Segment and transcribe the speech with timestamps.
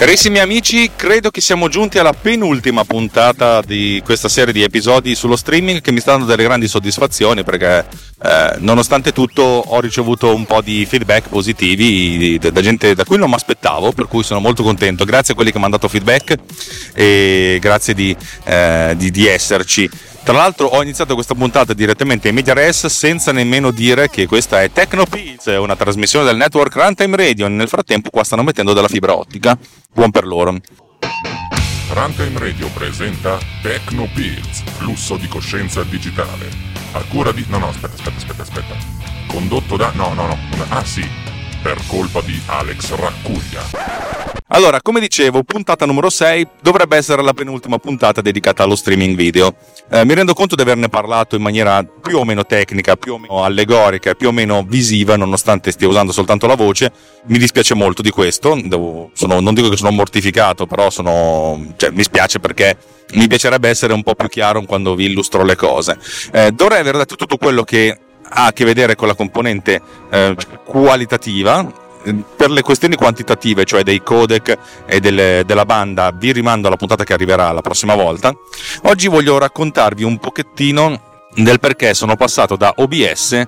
[0.00, 5.36] Carissimi amici, credo che siamo giunti alla penultima puntata di questa serie di episodi sullo
[5.36, 7.86] streaming che mi sta dando delle grandi soddisfazioni perché
[8.22, 13.28] eh, nonostante tutto ho ricevuto un po' di feedback positivi da gente da cui non
[13.28, 15.04] mi aspettavo, per cui sono molto contento.
[15.04, 16.36] Grazie a quelli che mi hanno dato feedback
[16.94, 18.14] e grazie di,
[18.44, 19.88] eh, di, di esserci.
[20.22, 24.62] Tra l'altro ho iniziato questa puntata direttamente in Media Res senza nemmeno dire che questa
[24.62, 27.48] è Tecnopiz, una trasmissione del network Runtime Radio.
[27.48, 29.58] Nel frattempo qua stanno mettendo della fibra ottica.
[29.92, 30.56] Buon per loro.
[31.92, 36.69] Runtime Radio presenta Tecnopiz, flusso di coscienza digitale.
[36.92, 37.44] A cura di...
[37.48, 38.74] No, no, aspetta, aspetta, aspetta, aspetta.
[39.28, 39.90] Condotto da...
[39.94, 40.38] No, no, no.
[40.68, 41.08] Ah sì,
[41.62, 44.38] per colpa di Alex Raccuglia.
[44.52, 49.54] Allora, come dicevo, puntata numero 6 dovrebbe essere la penultima puntata dedicata allo streaming video.
[49.90, 53.18] Eh, mi rendo conto di averne parlato in maniera più o meno tecnica, più o
[53.18, 56.90] meno allegorica, più o meno visiva, nonostante stia usando soltanto la voce.
[57.26, 61.90] Mi dispiace molto di questo, Devo, sono, non dico che sono mortificato, però sono, cioè,
[61.90, 62.76] mi spiace perché
[63.12, 65.96] mi piacerebbe essere un po' più chiaro quando vi illustro le cose.
[66.32, 67.96] Eh, dovrei aver detto tutto quello che
[68.30, 71.88] ha a che vedere con la componente eh, qualitativa
[72.36, 77.04] per le questioni quantitative, cioè dei codec e delle, della banda, vi rimando alla puntata
[77.04, 78.34] che arriverà la prossima volta.
[78.84, 83.42] Oggi voglio raccontarvi un pochettino del perché sono passato da OBS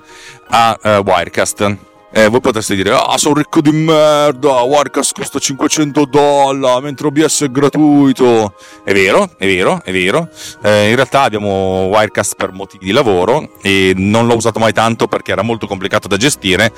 [0.49, 1.77] a uh, Wirecast.
[2.15, 7.45] Eh, voi potreste dire, ah, sono ricco di merda, Wirecast costa 500 dollari, mentre OBS
[7.45, 8.55] è gratuito.
[8.85, 10.29] È vero, è vero, è vero.
[10.63, 15.09] Eh, in realtà abbiamo Wirecast per motivi di lavoro e non l'ho usato mai tanto
[15.09, 16.71] perché era molto complicato da gestire.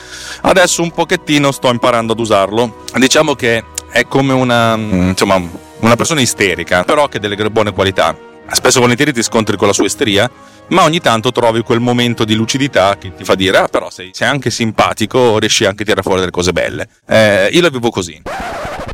[0.42, 2.84] Adesso un pochettino sto imparando ad usarlo.
[2.94, 5.42] Diciamo che è come una, insomma,
[5.80, 8.33] una persona isterica, però che ha delle buone qualità.
[8.50, 10.30] Spesso e volentieri ti scontri con la sua isteria
[10.68, 14.10] ma ogni tanto trovi quel momento di lucidità che ti fa dire ah però sei,
[14.12, 16.88] sei anche simpatico riesci anche a tirare fuori delle cose belle.
[17.06, 18.20] Eh, io la vivo così.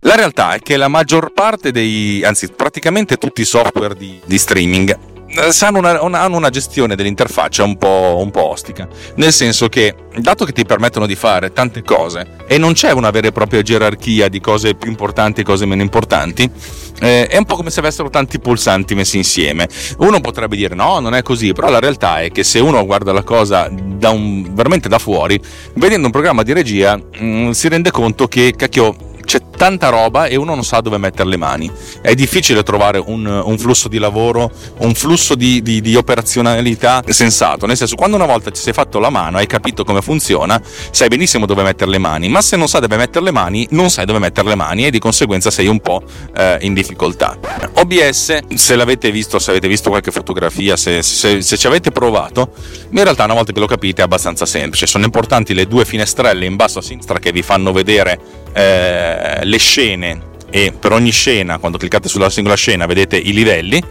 [0.00, 4.38] La realtà è che la maggior parte dei anzi praticamente tutti i software di, di
[4.38, 4.96] streaming
[5.60, 9.94] hanno una, una, hanno una, gestione dell'interfaccia un po', un po' ostica, nel senso che
[10.16, 13.62] dato che ti permettono di fare tante cose e non c'è una vera e propria
[13.62, 16.50] gerarchia di cose più importanti e cose meno importanti,
[17.00, 19.68] eh, è un po' come se avessero tanti pulsanti messi insieme.
[19.98, 23.12] Uno potrebbe dire no, non è così, però la realtà è che se uno guarda
[23.12, 25.40] la cosa da un, veramente da fuori,
[25.74, 30.26] vedendo un programma di regia, mh, mm, si rende conto che cacchio c'è tanta roba
[30.26, 31.70] e uno non sa dove mettere le mani.
[32.02, 37.64] È difficile trovare un, un flusso di lavoro, un flusso di, di, di, operazionalità sensato.
[37.64, 41.06] Nel senso, quando una volta ci sei fatto la mano, hai capito come funziona, sai
[41.06, 44.04] benissimo dove mettere le mani, ma se non sai dove mettere le mani, non sai
[44.04, 46.02] dove mettere le mani e di conseguenza sei un po'
[46.34, 47.38] eh, in difficoltà.
[47.74, 52.50] OBS, se l'avete visto, se avete visto qualche fotografia, se, se, se ci avete provato,
[52.90, 54.88] in realtà una volta che lo capite è abbastanza semplice.
[54.88, 59.58] Sono importanti le due finestrelle in basso a sinistra che vi fanno vedere eh, le
[59.58, 63.82] scene e per ogni scena, quando cliccate sulla singola scena, vedete i livelli,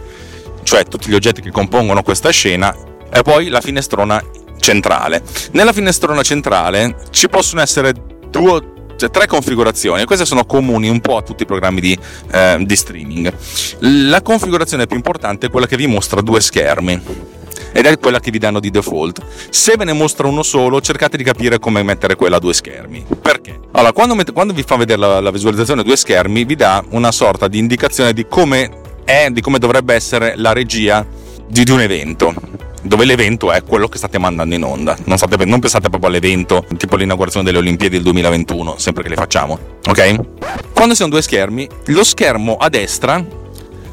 [0.62, 2.74] cioè tutti gli oggetti che compongono questa scena,
[3.12, 4.22] e poi la finestrona
[4.58, 5.22] centrale.
[5.52, 7.94] Nella finestrona centrale ci possono essere
[8.28, 8.60] due,
[8.96, 11.98] cioè, tre configurazioni, queste sono comuni un po' a tutti i programmi di,
[12.30, 13.34] eh, di streaming.
[13.78, 17.38] La configurazione più importante è quella che vi mostra due schermi
[17.72, 19.22] ed è quella che vi danno di default.
[19.50, 23.04] Se ve ne mostra uno solo, cercate di capire come mettere quella a due schermi.
[23.20, 23.58] Perché?
[23.72, 26.82] Allora, quando, met- quando vi fa vedere la, la visualizzazione a due schermi, vi dà
[26.90, 28.70] una sorta di indicazione di come
[29.04, 31.06] è, di come dovrebbe essere la regia
[31.46, 32.34] di, di un evento
[32.82, 34.96] dove l'evento è quello che state mandando in onda.
[35.04, 39.16] Non, state, non, pensate proprio all'evento tipo l'inaugurazione delle Olimpiadi del 2021, sempre che le
[39.16, 40.20] facciamo, ok?
[40.72, 43.22] Quando siamo due schermi, lo schermo a destra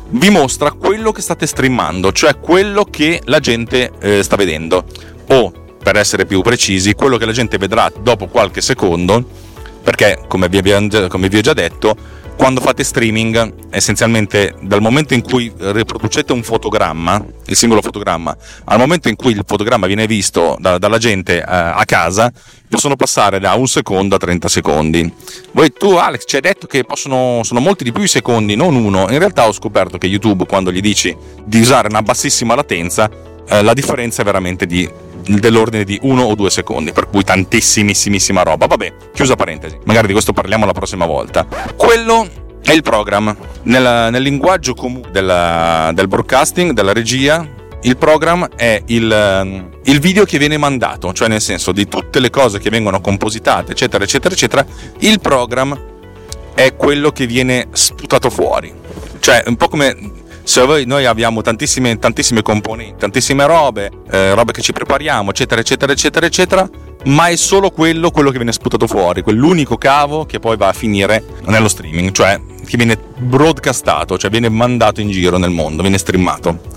[0.09, 4.85] vi mostra quello che state streamando, cioè quello che la gente eh, sta vedendo.
[5.29, 5.51] O,
[5.81, 9.23] per essere più precisi, quello che la gente vedrà dopo qualche secondo,
[9.83, 10.61] perché, come vi,
[11.07, 11.95] come vi ho già detto,
[12.37, 18.77] quando fate streaming, essenzialmente dal momento in cui riproducete un fotogramma, il singolo fotogramma, al
[18.77, 22.31] momento in cui il fotogramma viene visto da, dalla gente eh, a casa,
[22.69, 25.13] possono passare da un secondo a 30 secondi.
[25.51, 28.75] Voi, tu Alex, ci hai detto che possono, sono molti di più i secondi, non
[28.75, 29.09] uno.
[29.09, 33.09] In realtà ho scoperto che YouTube, quando gli dici di usare una bassissima latenza,
[33.49, 34.87] eh, la differenza è veramente di
[35.25, 38.67] dell'ordine di uno o due secondi, per cui tantissimissima roba.
[38.67, 41.45] Vabbè, chiusa parentesi, magari di questo parliamo la prossima volta.
[41.75, 42.27] Quello
[42.61, 43.35] è il program.
[43.63, 47.47] Nel, nel linguaggio comune della, del broadcasting, della regia,
[47.81, 52.29] il program è il, il, video che viene mandato, cioè nel senso di tutte le
[52.29, 54.65] cose che vengono compositate, eccetera, eccetera, eccetera,
[54.99, 55.79] il program
[56.53, 58.73] è quello che viene sputato fuori.
[59.19, 59.95] Cioè, un po' come
[60.47, 65.59] se voi, noi abbiamo tantissime, tantissime componenti, tantissime robe, eh, robe che ci prepariamo, eccetera,
[65.59, 66.69] eccetera, eccetera, eccetera,
[67.07, 70.73] ma è solo quello, quello che viene sputato fuori, quell'unico cavo che poi va a
[70.73, 75.97] finire nello streaming, cioè che viene broadcastato, cioè viene mandato in giro nel mondo, viene
[75.97, 76.75] streamato.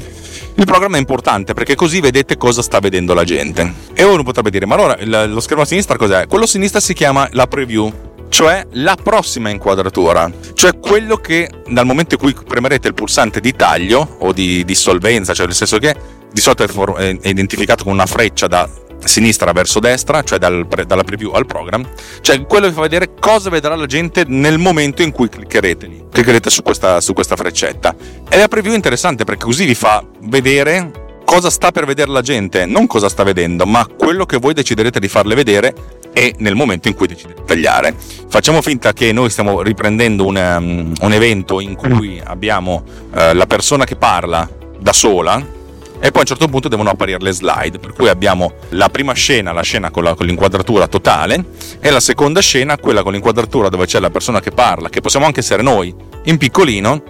[0.56, 3.72] Il programma è importante perché così vedete cosa sta vedendo la gente.
[3.94, 6.26] E uno potrebbe dire, ma allora lo schermo a sinistra cos'è?
[6.26, 7.90] Quello a sinistra si chiama la preview,
[8.30, 13.54] cioè la prossima inquadratura, cioè quello che dal momento in cui premerete il pulsante di
[13.54, 15.94] taglio o di dissolvenza, cioè nel senso che
[16.32, 18.68] di solito è, identificato con una freccia da
[19.04, 21.86] sinistra verso destra, cioè dal dalla preview al program,
[22.20, 26.04] cioè quello che fa vedere cosa vedrà la gente nel momento in cui cliccherete lì,
[26.10, 27.94] cliccherete su questa, su questa freccetta.
[28.28, 32.22] E la preview è interessante perché così vi fa vedere cosa sta per vedere la
[32.22, 36.54] gente, non cosa sta vedendo, ma quello che voi deciderete di farle vedere e nel
[36.54, 37.94] momento in cui decidete di tagliare.
[38.28, 43.46] Facciamo finta che noi stiamo riprendendo un, um, un evento in cui abbiamo uh, la
[43.46, 44.48] persona che parla
[44.78, 45.58] da sola,
[46.02, 49.12] e poi a un certo punto devono apparire le slide, per cui abbiamo la prima
[49.12, 51.44] scena, la scena con, la, con, l'inquadratura totale,
[51.78, 55.26] e la seconda scena, quella con l'inquadratura dove c'è la persona che parla, che possiamo
[55.26, 57.02] anche essere noi, in piccolino,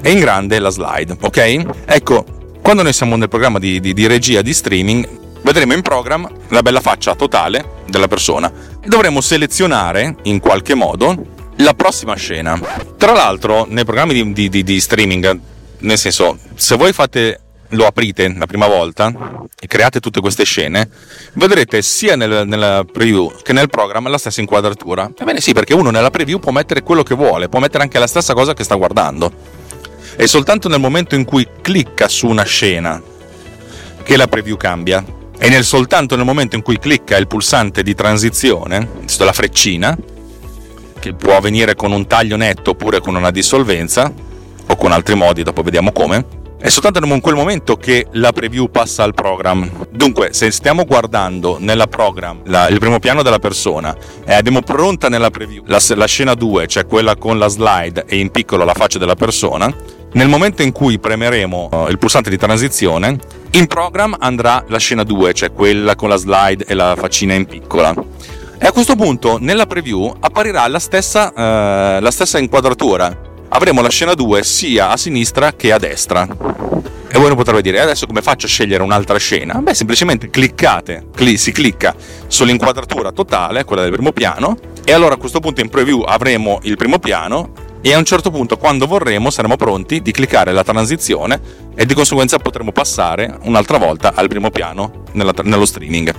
[0.00, 1.66] e in grande la slide, ok?
[1.84, 2.24] Ecco,
[2.62, 5.06] quando noi siamo nel programma di, di, di regia di streaming,
[5.42, 8.50] vedremo in program la bella faccia totale della persona
[8.84, 12.58] dovremo selezionare in qualche modo la prossima scena.
[12.96, 15.38] Tra l'altro, nei programmi di, di, di streaming,
[15.78, 17.40] nel senso, se voi fate
[17.74, 19.12] lo aprite la prima volta
[19.58, 20.88] e create tutte queste scene,
[21.34, 25.10] vedrete sia nel, nella preview che nel programma la stessa inquadratura.
[25.16, 28.06] Ebbene sì, perché uno nella preview può mettere quello che vuole, può mettere anche la
[28.06, 29.58] stessa cosa che sta guardando.
[30.16, 33.00] E soltanto nel momento in cui clicca su una scena
[34.02, 35.04] che la preview cambia.
[35.42, 38.86] E nel soltanto nel momento in cui clicca il pulsante di transizione,
[39.18, 39.96] la freccina,
[40.98, 44.12] che può avvenire con un taglio netto oppure con una dissolvenza,
[44.66, 48.70] o con altri modi, dopo vediamo come, è soltanto in quel momento che la preview
[48.70, 49.86] passa al program.
[49.90, 53.96] Dunque, se stiamo guardando nella program la, il primo piano della persona
[54.26, 58.18] e abbiamo pronta nella preview la, la scena 2, cioè quella con la slide e
[58.18, 59.74] in piccolo la faccia della persona,
[60.12, 63.18] nel momento in cui premeremo uh, il pulsante di transizione,
[63.52, 67.46] in program andrà la scena 2, cioè quella con la slide e la faccina in
[67.46, 67.94] piccola.
[68.58, 73.88] E a questo punto nella preview apparirà la stessa, uh, la stessa inquadratura avremo la
[73.88, 76.26] scena 2 sia a sinistra che a destra.
[77.12, 79.54] E voi non potrete dire, adesso come faccio a scegliere un'altra scena?
[79.60, 81.94] Beh, semplicemente cliccate, cli- si clicca
[82.28, 86.76] sull'inquadratura totale, quella del primo piano, e allora a questo punto in preview avremo il
[86.76, 91.40] primo piano e a un certo punto, quando vorremo, saremo pronti di cliccare la transizione
[91.74, 96.14] e di conseguenza potremo passare un'altra volta al primo piano nella, nello streaming.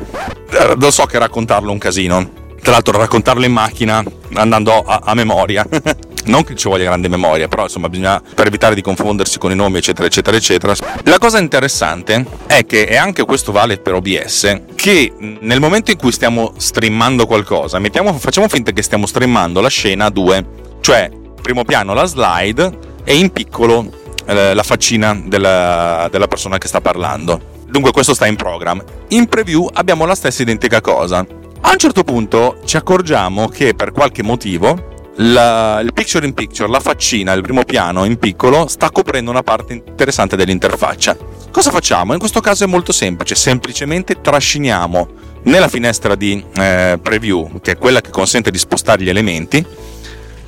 [0.49, 2.31] Eh, lo so che raccontarlo è un casino,
[2.61, 4.03] tra l'altro raccontarlo in macchina
[4.33, 5.67] andando a, a memoria
[6.25, 9.55] non che ci voglia grande memoria, però insomma bisogna per evitare di confondersi con i
[9.55, 10.73] nomi, eccetera, eccetera, eccetera.
[11.03, 15.97] La cosa interessante è che, e anche questo vale per OBS, che nel momento in
[15.97, 20.45] cui stiamo streamando qualcosa, mettiamo, facciamo finta che stiamo streamando la scena 2,
[20.81, 21.09] cioè
[21.41, 23.89] primo piano la slide e in piccolo
[24.25, 27.49] eh, la faccina della, della persona che sta parlando.
[27.67, 28.83] Dunque questo sta in program.
[29.09, 31.25] In preview abbiamo la stessa identica cosa.
[31.63, 36.69] A un certo punto ci accorgiamo che per qualche motivo la, il picture in picture,
[36.69, 41.15] la faccina, il primo piano in piccolo, sta coprendo una parte interessante dell'interfaccia.
[41.51, 42.13] Cosa facciamo?
[42.13, 45.07] In questo caso è molto semplice, semplicemente trasciniamo
[45.43, 49.65] nella finestra di eh, preview, che è quella che consente di spostare gli elementi,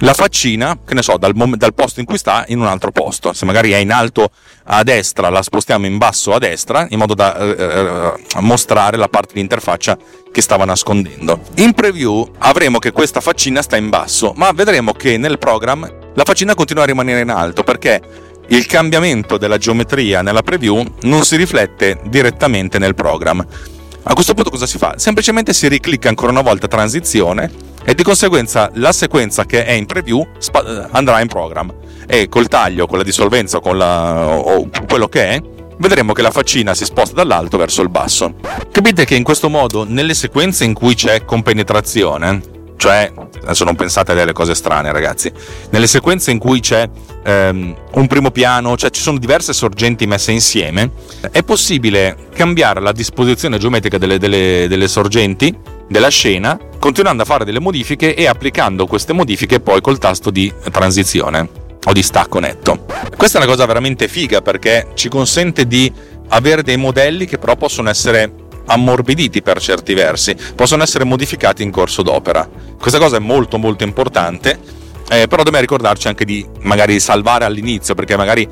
[0.03, 3.31] la faccina, che ne so, dal, dal, posto in cui sta in un altro posto.
[3.31, 4.31] Se magari è in alto
[4.65, 9.07] a destra, la spostiamo in basso a destra, in modo da eh, eh, mostrare la
[9.07, 9.97] parte di interfaccia
[10.31, 11.41] che stava nascondendo.
[11.55, 16.23] In preview avremo che questa faccina sta in basso, ma vedremo che nel program la
[16.25, 18.01] faccina continua a rimanere in alto perché
[18.47, 23.45] il cambiamento della geometria nella preview non si riflette direttamente nel program.
[24.05, 24.95] A questo punto cosa si fa?
[24.97, 29.85] Semplicemente si riclicca ancora una volta transizione e di conseguenza la sequenza che è in
[29.85, 30.25] preview
[30.91, 31.73] andrà in program
[32.07, 35.41] e col taglio, con la dissolvenza con la, o quello che è
[35.77, 38.35] vedremo che la faccina si sposta dall'alto verso il basso.
[38.71, 42.41] Capite che in questo modo nelle sequenze in cui c'è compenetrazione,
[42.77, 43.11] cioè
[43.43, 45.31] adesso non pensate a delle cose strane ragazzi,
[45.71, 46.89] nelle sequenze in cui c'è
[47.23, 50.91] ehm, un primo piano, cioè ci sono diverse sorgenti messe insieme,
[51.31, 55.55] è possibile cambiare la disposizione geometrica delle, delle, delle sorgenti
[55.87, 60.51] della scena, continuando a fare delle modifiche e applicando queste modifiche poi col tasto di
[60.71, 61.49] transizione
[61.85, 62.85] o di stacco netto.
[63.15, 65.91] Questa è una cosa veramente figa perché ci consente di
[66.29, 68.31] avere dei modelli che però possono essere
[68.65, 72.47] ammorbiditi per certi versi, possono essere modificati in corso d'opera.
[72.79, 74.59] Questa cosa è molto molto importante,
[75.09, 78.47] eh, però dobbiamo ricordarci anche di magari salvare all'inizio, perché magari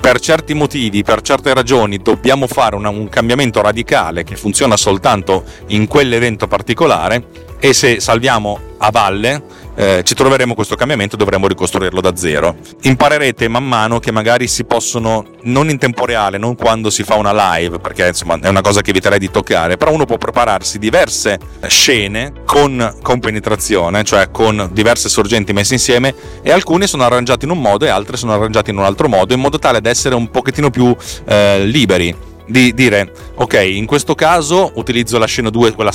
[0.00, 5.44] per certi motivi, per certe ragioni, dobbiamo fare una, un cambiamento radicale che funziona soltanto
[5.68, 9.42] in quell'evento particolare e se salviamo a valle
[9.78, 12.56] eh, ci troveremo questo cambiamento e dovremo ricostruirlo da zero.
[12.82, 17.14] Imparerete man mano che magari si possono, non in tempo reale, non quando si fa
[17.14, 20.80] una live, perché insomma è una cosa che eviterei di toccare, però uno può prepararsi
[20.80, 21.38] diverse
[21.68, 26.12] scene con compenetrazione, cioè con diverse sorgenti messe insieme
[26.42, 29.32] e alcune sono arrangiate in un modo e altre sono arrangiate in un altro modo,
[29.32, 34.14] in modo tale da essere un pochettino più eh, liberi di dire ok in questo
[34.14, 35.92] caso utilizzo la scena 2 quella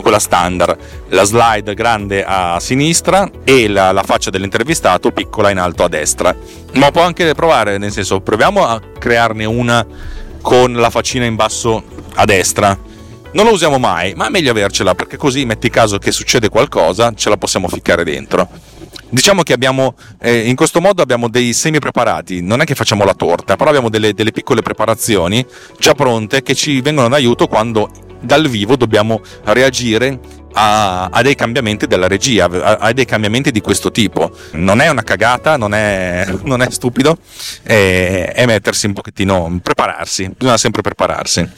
[0.00, 0.76] quella standard,
[1.08, 6.34] la slide grande a sinistra e la, la, faccia dell'intervistato piccola in alto a destra.
[6.74, 9.86] Ma può anche provare, nel senso, proviamo a crearne una
[10.40, 11.82] con la faccina in basso
[12.14, 12.78] a destra.
[13.32, 17.12] Non lo usiamo mai, ma è meglio avercela perché così metti caso che succede qualcosa,
[17.14, 18.48] ce la possiamo ficcare dentro.
[19.08, 23.04] Diciamo che abbiamo, eh, in questo modo abbiamo dei semi preparati, non è che facciamo
[23.04, 25.44] la torta, però abbiamo delle, delle piccole preparazioni
[25.78, 27.90] già pronte che ci vengono in aiuto quando
[28.22, 30.18] dal vivo dobbiamo reagire
[30.52, 34.30] a, a, dei cambiamenti della regia, a, a, dei cambiamenti di questo tipo.
[34.52, 37.18] Non è una cagata, non è, non è stupido,
[37.62, 41.48] è, è, mettersi un pochettino, prepararsi, bisogna sempre prepararsi.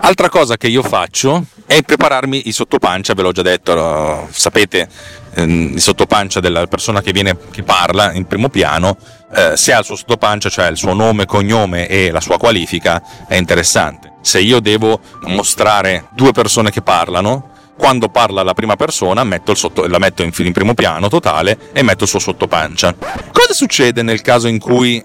[0.00, 4.88] Altra cosa che io faccio è prepararmi i sottopancia, ve l'ho già detto, sapete,
[5.34, 8.96] ehm, il sottopancia della persona che, viene, che parla in primo piano,
[9.34, 13.02] eh, se ha il suo sottopancia, cioè il suo nome, cognome e la sua qualifica,
[13.26, 19.24] è interessante se io devo mostrare due persone che parlano, quando parla la prima persona
[19.24, 22.94] metto sotto, la metto in, in, primo piano totale e metto il suo sottopancia.
[23.32, 25.02] Cosa succede nel caso in cui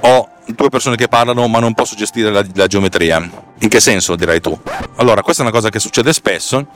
[0.00, 3.28] ho due persone che parlano ma non posso gestire la, la geometria?
[3.60, 4.58] In che senso direi tu?
[4.96, 6.66] Allora, questa è una cosa che succede spesso.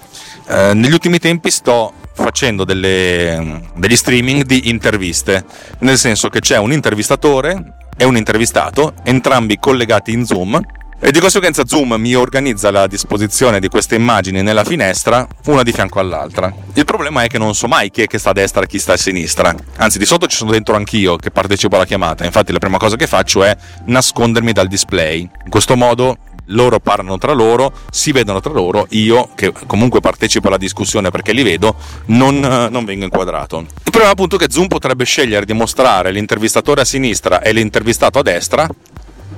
[0.49, 5.45] Eh, negli ultimi tempi sto facendo delle, degli streaming di interviste,
[5.81, 10.61] nel senso che c'è un intervistatore e un intervistato, entrambi collegati in Zoom
[11.02, 15.73] e di conseguenza Zoom mi organizza la disposizione di queste immagini nella finestra, una di
[15.73, 16.52] fianco all'altra.
[16.75, 18.78] Il problema è che non so mai chi è che sta a destra e chi
[18.78, 19.54] sta a sinistra.
[19.76, 22.26] Anzi, di sotto ci sono dentro anch'io che partecipo alla chiamata.
[22.26, 25.21] Infatti, la prima cosa che faccio è nascondermi dal display.
[25.21, 26.19] In questo modo
[26.50, 31.33] loro parlano tra loro, si vedono tra loro, io che comunque partecipo alla discussione perché
[31.33, 31.76] li vedo,
[32.07, 33.59] non, non, vengo inquadrato.
[33.61, 38.19] Il problema appunto è che Zoom potrebbe scegliere di mostrare l'intervistatore a sinistra e l'intervistato
[38.19, 38.69] a destra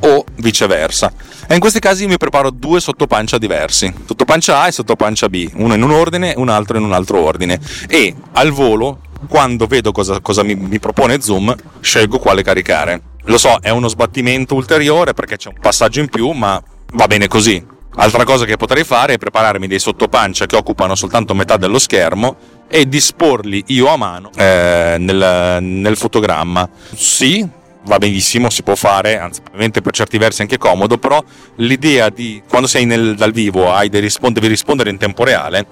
[0.02, 1.12] o viceversa.
[1.46, 5.74] E in questi casi mi preparo due sottopancia diversi, sottopancia A e sottopancia B, uno
[5.74, 7.60] in un ordine un altro in un altro ordine.
[7.88, 13.02] E al volo, quando vedo cosa, cosa mi, mi propone Zoom, scelgo quale caricare.
[13.26, 16.60] Lo so, è uno sbattimento ulteriore perché c'è un passaggio in più, ma
[16.92, 17.64] va bene così.
[17.94, 22.36] Altra cosa che potrei fare è prepararmi dei sottopancia che occupano soltanto metà dello schermo
[22.66, 26.68] e disporli io a mano eh, nel, nel fotogramma.
[26.94, 27.46] Sì,
[27.84, 31.22] va benissimo, si può fare, anzi ovviamente per certi versi anche comodo, però
[31.56, 35.66] l'idea di quando sei nel, dal vivo hai risponde, devi rispondere in tempo reale,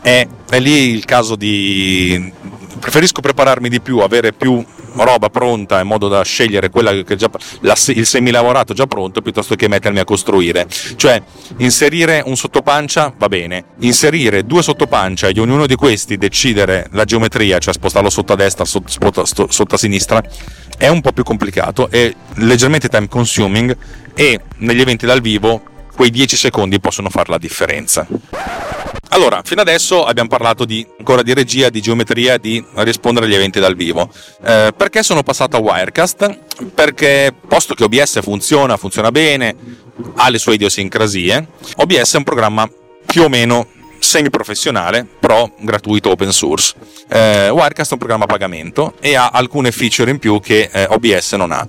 [0.00, 2.32] è, è lì il caso di...
[2.78, 4.64] preferisco prepararmi di più, avere più
[5.04, 6.70] roba pronta in modo da scegliere
[7.16, 10.66] già la, il semilavorato già pronto piuttosto che mettermi a costruire.
[10.96, 11.22] Cioè
[11.58, 13.64] inserire un sottopancia va bene.
[13.80, 18.64] Inserire due sottopancia e ognuno di questi decidere la geometria cioè spostarlo sotto a destra
[18.64, 20.22] sotto, sotto, sotto a sinistra
[20.76, 23.76] è un po' più complicato, è leggermente time consuming
[24.14, 25.62] e negli eventi dal vivo
[25.94, 28.06] quei 10 secondi possono fare la differenza.
[29.10, 33.58] Allora, fino adesso abbiamo parlato di, ancora di regia, di geometria, di rispondere agli eventi
[33.58, 34.10] dal vivo.
[34.44, 36.38] Eh, perché sono passato a Wirecast?
[36.74, 39.56] Perché, posto che OBS funziona, funziona bene,
[40.16, 41.46] ha le sue idiosincrasie,
[41.76, 42.70] OBS è un programma
[43.06, 43.66] più o meno
[43.98, 46.74] semi-professionale, però gratuito open source.
[47.08, 50.86] Eh, Wirecast è un programma a pagamento e ha alcune feature in più che eh,
[50.88, 51.66] OBS non ha.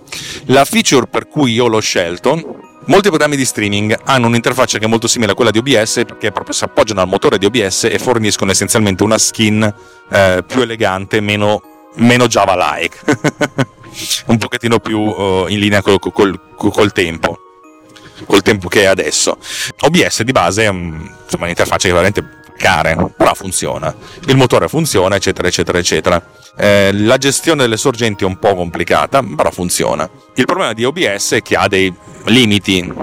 [0.48, 4.88] La feature per cui io l'ho scelto Molti programmi di streaming hanno un'interfaccia che è
[4.88, 8.00] molto simile a quella di OBS perché proprio si appoggiano al motore di OBS e
[8.00, 9.62] forniscono essenzialmente una skin
[10.10, 11.62] eh, più elegante, meno,
[11.98, 12.98] meno Java-like,
[14.26, 17.40] un pochettino più uh, in linea col, col, col tempo
[18.26, 19.38] col tempo che è adesso.
[19.82, 23.96] OBS di base è insomma, un'interfaccia che veramente care, però funziona.
[24.28, 26.24] Il motore funziona, eccetera, eccetera, eccetera.
[26.58, 30.08] Eh, la gestione delle sorgenti è un po' complicata, però funziona.
[30.36, 31.92] Il problema di OBS è che ha dei
[32.26, 32.94] limiti,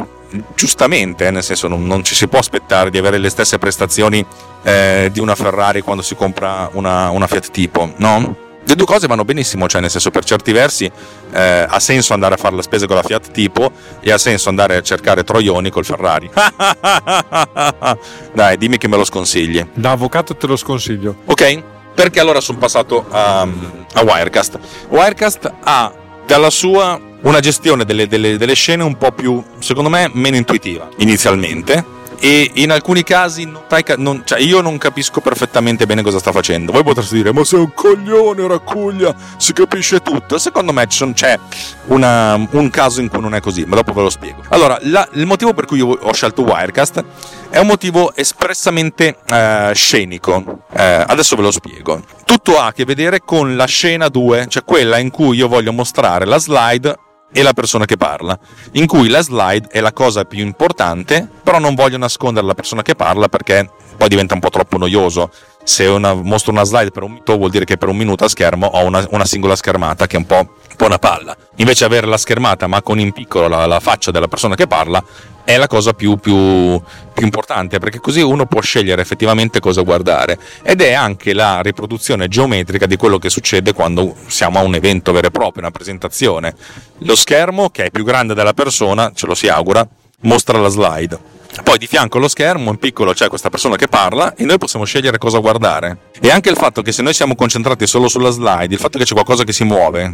[0.55, 4.25] giustamente, nel senso non, non ci si può aspettare di avere le stesse prestazioni
[4.63, 8.45] eh, di una Ferrari quando si compra una, una Fiat Tipo, no?
[8.67, 10.91] Le due cose vanno benissimo, cioè nel senso per certi versi
[11.33, 13.71] eh, ha senso andare a fare la spesa con la Fiat Tipo
[14.01, 16.29] e ha senso andare a cercare troioni col Ferrari.
[18.35, 19.65] Dai, dimmi che me lo sconsigli.
[19.75, 21.19] Da avvocato te lo sconsiglio.
[21.27, 21.63] Ok,
[21.95, 24.59] perché allora sono passato a, a Wirecast.
[24.89, 25.93] Wirecast ha
[26.27, 30.89] dalla sua una gestione delle, delle, delle scene un po' più, secondo me, meno intuitiva
[30.99, 33.51] inizialmente e in alcuni casi
[33.97, 36.73] non, cioè io non capisco perfettamente bene cosa sta facendo.
[36.73, 40.39] Voi potreste dire, ma sei un coglione, raccuglia, si capisce tutto.
[40.39, 41.39] Secondo me c'è
[41.87, 44.43] una, un caso in cui non è così, ma dopo ve lo spiego.
[44.49, 47.05] Allora, la, il motivo per cui ho scelto Wirecast
[47.51, 50.65] è un motivo espressamente eh, scenico.
[50.73, 52.03] Eh, adesso ve lo spiego.
[52.25, 55.73] Tutto ha a che vedere con la scena 2, cioè quella in cui io voglio
[55.73, 56.99] mostrare la slide
[57.33, 58.39] e la persona che parla,
[58.73, 62.83] in cui la slide è la cosa più importante, però non voglio nascondere la persona
[62.83, 65.31] che parla perché poi diventa un po' troppo noioso.
[65.63, 68.29] Se una, mostro una slide per un minuto vuol dire che per un minuto a
[68.29, 71.37] schermo ho una, una singola schermata che è un po', un po', una palla.
[71.57, 75.03] Invece avere la schermata ma con in piccolo la, la faccia della persona che parla
[75.47, 76.83] è la cosa più, più,
[77.15, 82.27] più, importante perché così uno può scegliere effettivamente cosa guardare ed è anche la riproduzione
[82.27, 86.53] geometrica di quello che succede quando siamo a un evento vero e proprio, una presentazione.
[86.99, 89.87] Lo schermo, che è più grande della persona, ce lo si augura,
[90.23, 91.35] mostra la slide.
[91.63, 94.85] Poi di fianco allo schermo in piccolo c'è questa persona che parla e noi possiamo
[94.85, 96.11] scegliere cosa guardare.
[96.21, 99.05] E anche il fatto che se noi siamo concentrati solo sulla slide, il fatto che
[99.05, 100.13] c'è qualcosa che si muove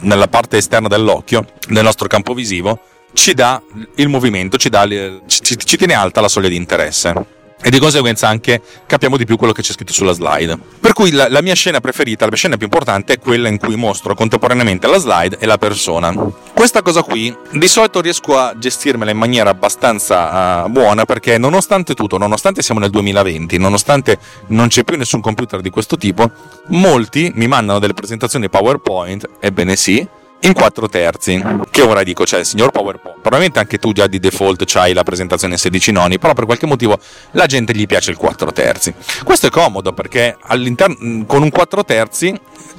[0.00, 2.78] nella parte esterna dell'occhio, nel nostro campo visivo,
[3.12, 3.60] ci dà
[3.96, 4.86] il movimento, ci, dà,
[5.26, 9.36] ci, ci tiene alta la soglia di interesse e di conseguenza anche capiamo di più
[9.36, 10.58] quello che c'è scritto sulla slide.
[10.80, 13.76] Per cui la, la, mia scena preferita, la scena più importante è quella in cui
[13.76, 16.12] mostro contemporaneamente la slide e la persona.
[16.52, 21.94] Questa cosa qui di solito riesco a gestirmela in maniera abbastanza uh, buona perché nonostante
[21.94, 26.30] tutto, nonostante siamo nel 2020, nonostante non c'è più nessun computer di questo tipo,
[26.66, 30.06] molti mi mandano delle presentazioni PowerPoint, ebbene sì,
[30.42, 31.42] in 4 terzi.
[31.70, 35.54] Che ora dico, cioè, signor PowerPoint, probabilmente anche tu già di default c'hai la presentazione
[35.54, 36.98] in 16 noni, però per qualche motivo
[37.32, 38.94] la gente gli piace il 4 terzi.
[39.24, 42.38] Questo è comodo perché all'interno, con un 4 terzi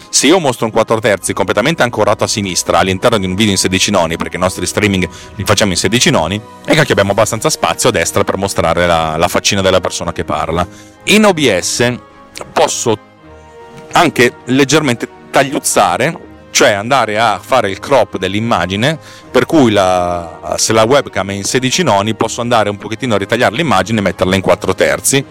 [0.09, 3.57] se io mostro un 4 terzi completamente ancorato a sinistra all'interno di un video in
[3.57, 7.49] 16 noni, perché i nostri streaming li facciamo in 16 noni, è che abbiamo abbastanza
[7.49, 10.67] spazio a destra per mostrare la, la faccina della persona che parla.
[11.05, 11.97] In OBS
[12.51, 12.95] posso
[13.93, 18.99] anche leggermente tagliuzzare cioè andare a fare il crop dell'immagine,
[19.31, 23.17] per cui la, se la webcam è in 16 noni posso andare un pochettino a
[23.17, 25.25] ritagliare l'immagine e metterla in 4 terzi,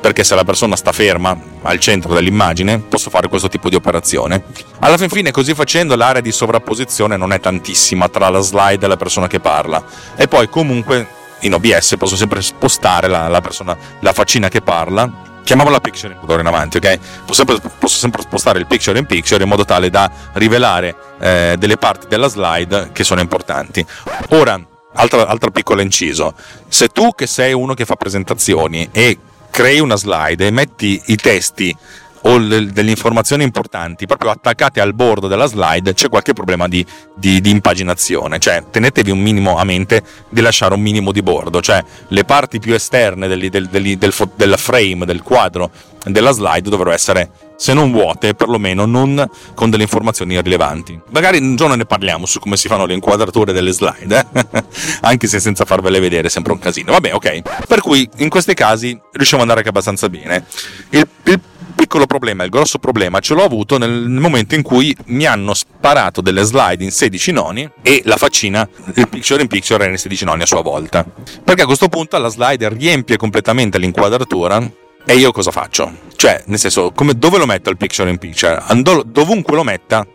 [0.00, 4.44] perché se la persona sta ferma al centro dell'immagine posso fare questo tipo di operazione.
[4.78, 8.88] Alla fin fine così facendo l'area di sovrapposizione non è tantissima tra la slide e
[8.88, 9.84] la persona che parla
[10.16, 11.06] e poi comunque
[11.40, 16.40] in OBS posso sempre spostare la, la, persona, la faccina che parla chiamiamola picture d'ora
[16.40, 16.98] in avanti, ok?
[17.24, 21.56] Posso sempre, posso sempre, spostare il picture in picture in modo tale da rivelare eh,
[21.58, 23.84] delle parti della slide che sono importanti.
[24.30, 24.60] Ora,
[24.94, 26.34] altro, altro piccolo inciso,
[26.68, 29.18] se tu che sei uno che fa presentazioni e
[29.50, 31.76] crei una slide e metti i testi
[32.22, 36.84] o le, delle informazioni importanti proprio attaccate al bordo della slide c'è qualche problema di,
[37.14, 41.60] di, di, impaginazione cioè tenetevi un minimo a mente di lasciare un minimo di bordo
[41.60, 45.70] cioè le parti più esterne del, del, del, del, del frame del quadro
[46.04, 47.30] della slide dovrebbero essere
[47.62, 51.00] se non vuote, perlomeno non con delle informazioni rilevanti.
[51.10, 54.64] Magari un giorno ne parliamo su come si fanno le inquadrature delle slide, eh?
[55.02, 56.90] anche se senza farvele vedere è sempre un casino.
[56.90, 57.64] Vabbè, ok.
[57.68, 60.44] Per cui in questi casi riusciamo ad andare anche abbastanza bene.
[60.90, 61.40] Il, il
[61.74, 66.20] piccolo problema, il grosso problema ce l'ho avuto nel momento in cui mi hanno sparato
[66.20, 70.24] delle slide in 16 noni e la faccina, il picture in picture era in 16
[70.24, 71.04] noni a sua volta.
[71.44, 74.70] Perché a questo punto la slide riempie completamente l'inquadratura
[75.04, 75.92] e io cosa faccio?
[76.14, 78.62] Cioè, nel senso, come, dove lo metto il picture in picture?
[78.66, 80.06] Andò, dovunque lo metta,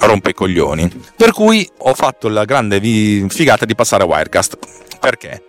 [0.00, 0.90] rompe i coglioni.
[1.16, 2.80] Per cui ho fatto la grande
[3.28, 4.58] figata di passare a Wirecast.
[5.00, 5.42] Perché?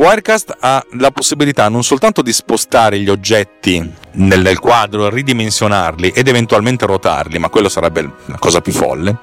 [0.00, 3.78] Wirecast ha la possibilità non soltanto di spostare gli oggetti
[4.12, 9.14] nel, nel quadro, ridimensionarli ed eventualmente rotarli, ma quello sarebbe la cosa più folle.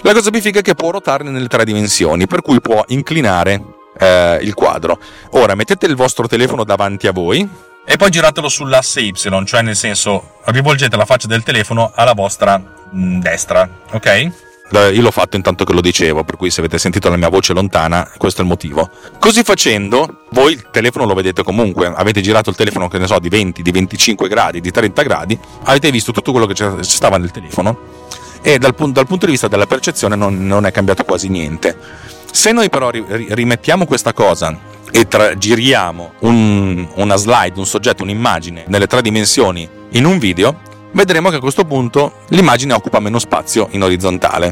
[0.00, 3.62] La cosa più figa è che può rotarli nelle tre dimensioni, per cui può inclinare
[3.98, 4.98] eh, il quadro.
[5.32, 7.46] Ora mettete il vostro telefono davanti a voi
[7.84, 9.12] e poi giratelo sull'asse Y,
[9.44, 14.45] cioè nel senso rivolgete la faccia del telefono alla vostra mh, destra, ok?
[14.72, 17.52] Io l'ho fatto intanto che lo dicevo, per cui se avete sentito la mia voce
[17.52, 18.90] lontana, questo è il motivo.
[19.18, 23.18] Così facendo, voi il telefono lo vedete comunque, avete girato il telefono, che ne so,
[23.20, 27.30] di 20, di 25 gradi, di 30 gradi, avete visto tutto quello che stava nel
[27.30, 27.78] telefono
[28.42, 31.76] e dal, dal punto di vista della percezione non, non, è cambiato quasi niente.
[32.30, 34.56] Se noi però rimettiamo questa cosa
[34.90, 40.60] e tra, giriamo un, una slide, un soggetto, un'immagine nelle tre dimensioni in un video,
[40.92, 44.50] vedremo che a questo punto l'immagine occupa meno spazio in orizzontale,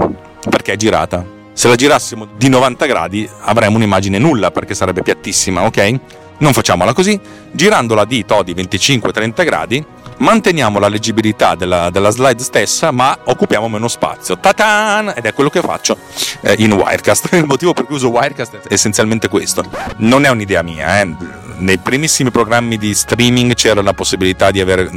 [0.49, 1.25] perché è girata.
[1.53, 6.01] Se la girassimo di 90 gradi avremmo un'immagine nulla perché sarebbe piattissima, ok?
[6.39, 7.19] Non facciamola così,
[7.53, 9.87] girandola di to di 25-30 gradi
[10.19, 14.39] manteniamo la leggibilità della, della slide stessa, ma occupiamo meno spazio.
[14.39, 15.13] Ta-tan!
[15.17, 15.97] Ed è quello che faccio
[16.41, 17.33] eh, in Wirecast.
[17.35, 19.65] Il motivo per cui uso Wirecast è essenzialmente questo.
[19.99, 21.15] Non è un'idea mia, eh.
[21.59, 24.91] nei primissimi programmi di streaming c'era la possibilità di avere,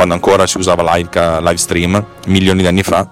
[0.00, 1.10] quando ancora si usava live,
[1.40, 3.06] live stream, milioni di anni fa,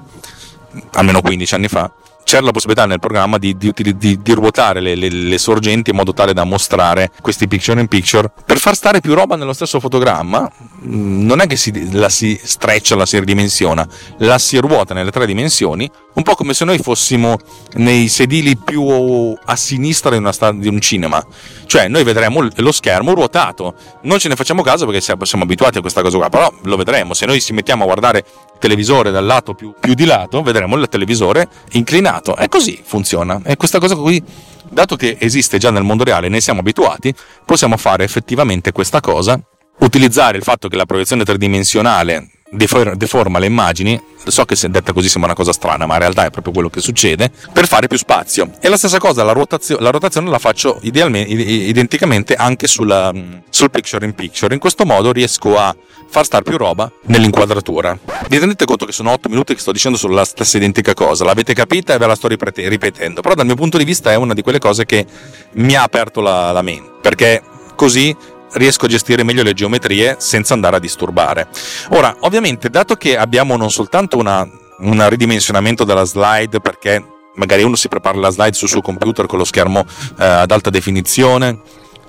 [0.93, 1.93] almeno 15 anni fa,
[2.29, 5.97] c'era la possibilità nel programma di, di, di, di ruotare le, le, le, sorgenti in
[5.97, 8.31] modo tale da mostrare questi picture in picture.
[8.45, 10.47] Per far stare più roba nello stesso fotogramma
[10.85, 13.89] mm, non è che si, la si streccia la si ridimensiona
[14.19, 17.39] la si ruota nelle tre dimensioni un po' come se noi fossimo
[17.75, 21.25] nei sedili più a sinistra di, una, di un cinema.
[21.65, 23.75] Cioè noi vedremo lo schermo ruotato.
[24.03, 27.15] Non ce ne facciamo caso perché siamo abituati a questa cosa qua però lo vedremo.
[27.15, 30.77] Se noi ci mettiamo a guardare il televisore dal lato più, più di lato vedremo
[30.77, 32.37] il televisore inclinato mercato.
[32.37, 33.41] E così funziona.
[33.45, 34.23] E questa cosa qui,
[34.71, 39.41] dato che esiste già nel mondo reale, ne siamo abituati, possiamo fare effettivamente questa cosa,
[39.79, 45.31] utilizzare il fatto che la proiezione tridimensionale deforma le immagini, so che detta così sembra
[45.31, 48.51] una cosa strana, ma in realtà è proprio quello che succede, per fare più spazio.
[48.61, 53.13] E la stessa cosa, la, rotazio- la rotazione la faccio identicamente anche sulla,
[53.51, 54.55] sul picture in picture.
[54.55, 55.75] In questo modo riesco a
[56.11, 57.99] far star più roba nell'inquadratura.
[58.29, 61.53] Vi rendete conto che sono 8 minuti che sto dicendo sulla stessa identica cosa, l'avete
[61.53, 64.43] capita e ve la sto ripetendo, però dal mio punto di vista è una di
[64.43, 65.05] quelle cose che
[65.53, 67.43] mi ha aperto la, la mente, perché
[67.77, 68.17] così
[68.53, 71.49] riesco a gestire meglio le geometrie senza andare a disturbare.
[71.91, 77.77] Ora, ovviamente, dato che abbiamo non soltanto una, un ridimensionamento della slide, perché magari uno
[77.77, 79.85] si prepara la slide sul suo computer con lo schermo
[80.19, 81.61] eh, ad alta definizione,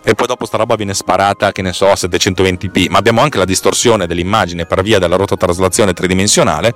[0.01, 3.37] e poi dopo sta roba viene sparata, che ne so, a 720p, ma abbiamo anche
[3.37, 6.75] la distorsione dell'immagine per via della rototraslazione tridimensionale.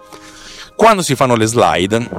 [0.76, 2.10] Quando si fanno le slide,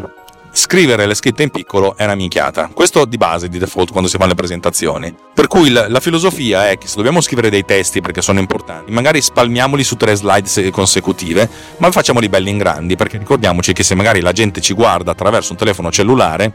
[0.54, 2.70] scrivere le scritte in piccolo è una minchiata.
[2.72, 5.14] Questo di base, di default, quando si fanno le presentazioni.
[5.34, 8.92] Per cui la, la, filosofia è che se dobbiamo scrivere dei testi perché sono importanti,
[8.92, 13.96] magari spalmiamoli su tre slide consecutive, ma facciamoli belli in grandi, perché ricordiamoci che se
[13.96, 16.52] magari la gente ci guarda attraverso un telefono cellulare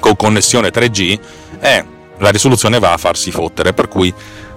[0.00, 1.18] con connessione 3G,
[1.60, 1.84] eh,
[2.18, 3.72] la risoluzione va a farsi fottere.
[3.72, 4.12] Per cui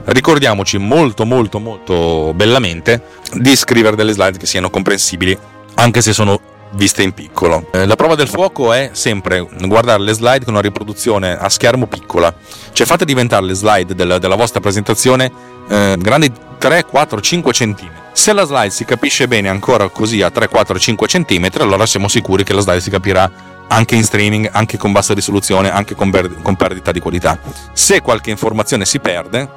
[0.06, 5.38] ricordiamoci molto molto molto bellamente di scrivere delle slide che siano comprensibili
[5.76, 7.68] anche se sono viste in piccolo.
[7.72, 11.88] Eh, la prova del fuoco è sempre guardare le slide con una riproduzione a schermo
[11.88, 12.34] piccola,
[12.72, 15.32] cioè fate diventare le slide della, della vostra presentazione
[15.70, 17.90] eh, grandi 3, 4, 5 cm.
[18.14, 22.08] Se la slide si capisce bene ancora così a 3, 4, 5 cm, allora siamo
[22.08, 26.12] sicuri che la slide si capirà anche in streaming, anche con bassa risoluzione, anche con,
[26.12, 27.40] per- con perdita di qualità.
[27.72, 29.50] Se qualche informazione si perde,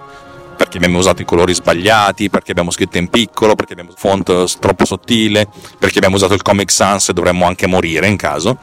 [0.54, 4.84] perché abbiamo usato i colori sbagliati, perché abbiamo scritto in piccolo, perché abbiamo font troppo
[4.84, 8.58] sottile, perché abbiamo usato il Comic Sans e dovremmo anche morire in caso.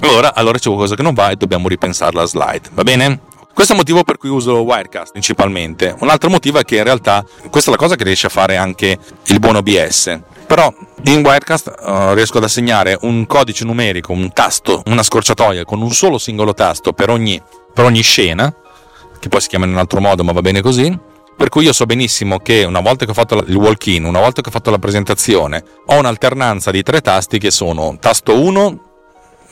[0.00, 3.20] Allora, allora c'è qualcosa che non va e dobbiamo ripensare la slide, va bene?
[3.54, 5.94] Questo è il motivo per cui uso Wirecast principalmente.
[6.00, 8.56] Un altro motivo è che in realtà questa è la cosa che riesce a fare
[8.56, 10.20] anche il buon OBS.
[10.46, 10.72] Però
[11.04, 15.90] in Wirecast uh, riesco ad assegnare un codice numerico, un tasto, una scorciatoia con un
[15.92, 17.40] solo singolo tasto per ogni,
[17.74, 18.52] per ogni scena,
[19.20, 21.72] che poi si chiama in un altro modo, ma va bene così per cui io
[21.72, 24.70] so benissimo che una volta che ho fatto il walk-in, una volta che ho fatto
[24.70, 28.80] la presentazione, ho un'alternanza di tre tasti che sono tasto 1,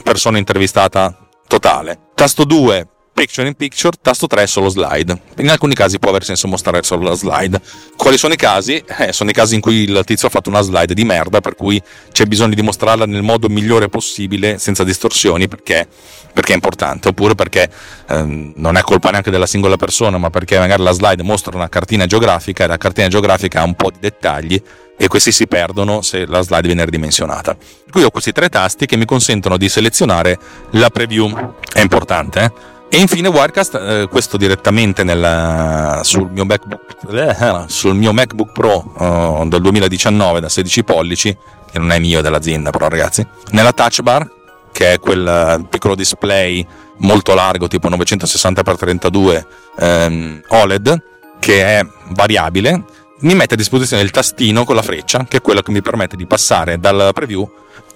[0.03, 1.17] persona intervistata
[1.47, 2.89] totale, tasto 2,
[3.21, 5.21] picture in picture, tasto 3 solo slide.
[5.37, 7.61] In alcuni casi può aver senso mostrare solo la slide.
[7.95, 8.83] Quali sono i casi?
[8.99, 11.55] Eh, sono i casi in cui il tizio ha fatto una slide di merda, per
[11.55, 11.81] cui
[12.13, 15.87] c'è bisogno di mostrarla nel modo migliore possibile, senza distorsioni, perché,
[16.33, 17.71] perché è importante, oppure perché
[18.09, 21.69] eh, non è colpa neanche della singola persona, ma perché magari la slide mostra una
[21.69, 24.63] cartina geografica e la cartina geografica ha un po' di dettagli
[24.97, 27.55] e questi si perdono se la slide viene ridimensionata.
[27.91, 30.39] Qui ho questi tre tasti che mi consentono di selezionare
[30.71, 31.55] la preview.
[31.71, 32.79] È importante, eh?
[32.93, 38.93] E infine Wirecast, eh, questo direttamente nel, sul, mio MacBook, eh, sul, mio MacBook, Pro
[38.97, 41.37] uh, del 2019 da 16 pollici,
[41.71, 44.29] che non è mio, è dell'azienda però ragazzi, nella touch bar,
[44.73, 49.47] che è quel piccolo display molto largo, tipo 960x32
[49.79, 51.03] ehm, OLED,
[51.39, 52.85] che è variabile,
[53.21, 56.17] mi mette a disposizione il tastino con la freccia, che è quello che mi permette
[56.17, 57.49] di passare dal preview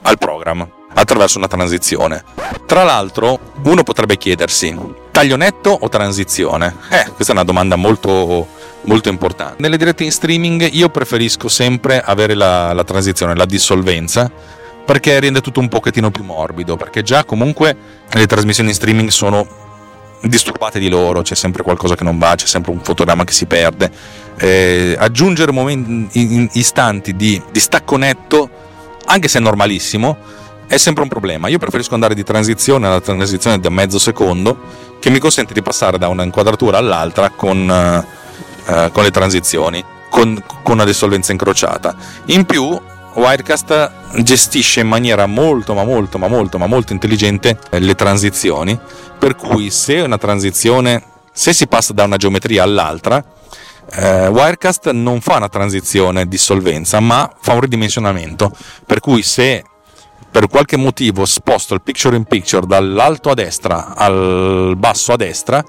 [0.02, 2.24] al programma attraverso una transizione.
[2.66, 4.76] Tra l'altro, uno potrebbe chiedersi,
[5.10, 6.74] taglio netto o transizione?
[6.88, 8.46] Eh, questa è una domanda molto,
[8.82, 9.56] molto importante.
[9.58, 14.30] Nelle dirette in streaming io preferisco sempre avere la, la transizione, la dissolvenza,
[14.84, 17.76] perché rende tutto un pochettino più morbido, perché già comunque
[18.10, 19.62] le trasmissioni in streaming sono
[20.22, 23.46] disturbate di loro, c'è sempre qualcosa che non va, c'è sempre un fotogramma che si
[23.46, 23.90] perde.
[24.36, 28.48] Eh, aggiungere momenti, istanti di, di stacco netto,
[29.06, 30.16] anche se è normalissimo,
[30.66, 31.48] è sempre un problema.
[31.48, 34.58] Io preferisco andare di transizione alla transizione da mezzo secondo
[34.98, 38.04] che mi consente di passare da una inquadratura all'altra con,
[38.66, 39.84] uh, con le transizioni.
[40.14, 41.96] con, con una dissolvenza incrociata.
[42.26, 42.80] In più,
[43.14, 48.78] Wirecast gestisce in maniera molto ma molto ma molto ma molto intelligente le transizioni
[49.18, 53.24] per cui se una transizione se si passa da una geometria all'altra
[53.92, 58.50] eh, Wirecast non fa una transizione di solvenza ma fa un ridimensionamento
[58.84, 59.64] per cui se
[60.34, 65.64] per qualche motivo sposto il picture in picture dall'alto a destra al basso a destra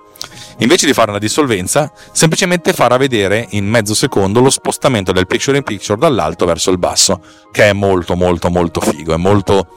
[0.58, 5.58] invece di fare una dissolvenza, semplicemente farà vedere in mezzo secondo lo spostamento del picture
[5.58, 9.68] in picture dall'alto verso il basso, che è molto molto molto figo, è molto,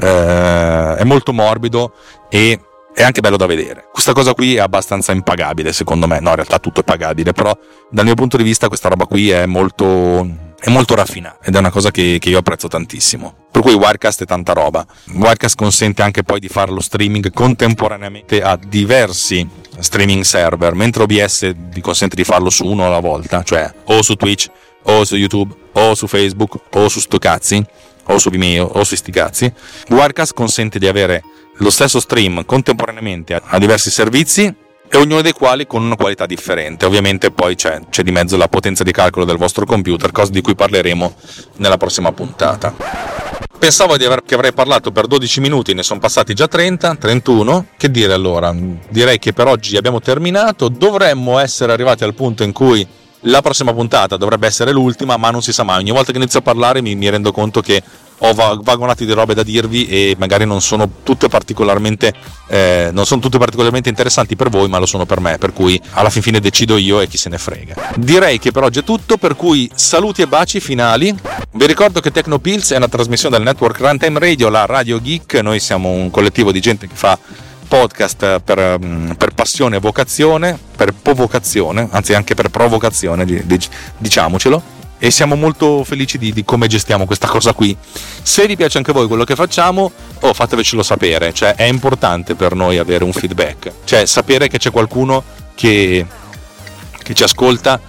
[0.00, 1.94] eh, è molto morbido
[2.28, 2.60] e
[2.94, 3.88] è anche bello da vedere.
[3.90, 6.20] Questa cosa qui è abbastanza impagabile, secondo me.
[6.20, 7.52] No, in realtà tutto è pagabile, però
[7.90, 11.58] dal mio punto di vista questa roba qui è molto è molto raffinata ed è
[11.58, 13.46] una cosa che, che, io apprezzo tantissimo.
[13.50, 14.86] Per cui Wirecast è tanta roba.
[15.12, 19.46] Wirecast consente anche poi di fare lo streaming contemporaneamente a diversi
[19.78, 24.14] streaming server, mentre OBS vi consente di farlo su uno alla volta, cioè o su
[24.14, 24.50] Twitch,
[24.84, 27.64] o su YouTube, o su Facebook, o su sto cazzi,
[28.04, 29.52] o su Vimeo, o su sti.
[29.88, 31.22] Wirecast consente di avere
[31.58, 34.54] lo stesso stream contemporaneamente a diversi servizi
[34.88, 36.86] e ognuno dei quali con una qualità differente.
[36.86, 40.40] Ovviamente poi c'è, c'è, di mezzo la potenza di calcolo del vostro computer, cosa di
[40.40, 41.14] cui parleremo
[41.56, 42.74] nella prossima puntata.
[43.58, 47.66] Pensavo aver, che avrei parlato per 12 minuti, ne sono passati già 30, 31.
[47.76, 48.54] Che dire allora?
[48.88, 50.68] Direi che per oggi abbiamo terminato.
[50.68, 52.86] Dovremmo essere arrivati al punto in cui
[53.20, 55.80] la prossima puntata dovrebbe essere l'ultima, ma non si sa mai.
[55.80, 57.82] Ogni volta che inizio a parlare mi, mi rendo conto che
[58.18, 62.14] ho vagonati di robe da dirvi e magari non sono tutte particolarmente
[62.48, 65.80] eh, non sono tutte particolarmente interessanti per voi ma lo sono per me per cui
[65.92, 67.92] alla fin fine decido io e chi se ne frega.
[67.96, 71.14] Direi che per oggi è tutto per cui saluti e baci finali.
[71.52, 75.34] Vi ricordo che Tecnopills è una trasmissione del network Runtime Radio la Radio Geek.
[75.34, 77.18] Noi siamo un collettivo di gente che fa
[77.66, 83.26] podcast per, mm, per, passione e vocazione, per provocazione, anzi anche per provocazione,
[83.98, 84.75] diciamocelo.
[84.98, 87.76] E siamo molto felici di, di, come gestiamo questa cosa qui.
[88.22, 91.32] Se vi piace anche voi quello che facciamo, oh, fatevecelo sapere.
[91.32, 93.72] Cioè, è importante per noi avere un feedback.
[93.84, 95.22] Cioè, sapere che c'è qualcuno
[95.54, 96.06] che,
[97.02, 97.80] che ci ascolta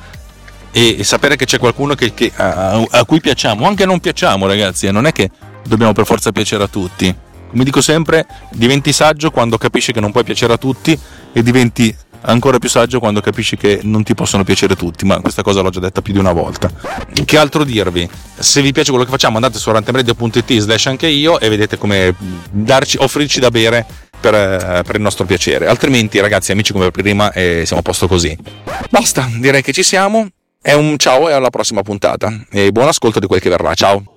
[0.72, 3.66] e, e, sapere che c'è qualcuno che, che, a, a cui piacciamo.
[3.66, 4.88] Anche non piacciamo, ragazzi.
[4.88, 5.30] Eh, non è che
[5.66, 10.12] dobbiamo per forza piacere a tutti come dico sempre, diventi saggio quando capisci che non
[10.12, 10.98] puoi piacere a tutti
[11.32, 15.42] e diventi ancora più saggio quando capisci che non ti possono piacere tutti, ma questa
[15.42, 16.70] cosa l'ho già detta più di una volta.
[17.26, 18.10] Che altro dirvi?
[18.38, 22.16] Se vi piace quello che facciamo andate su rantemradio.it slash anche io e vedete come
[22.52, 23.86] darci, offrirci da bere
[24.20, 25.68] per, eh, per, il nostro piacere.
[25.68, 28.38] Altrimenti ragazzi, amici come prima, eh, siamo a posto così.
[28.90, 30.28] Basta, direi che ci siamo.
[30.62, 32.46] È un ciao e alla prossima puntata.
[32.50, 33.74] E buon ascolto di quel che verrà.
[33.74, 34.17] Ciao.